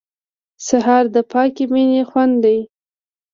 [0.67, 2.59] سهار د پاکې مینې خوند دی.